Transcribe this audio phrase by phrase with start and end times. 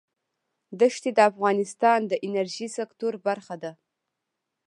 [0.95, 3.71] ښتې د افغانستان د انرژۍ سکتور برخه ده.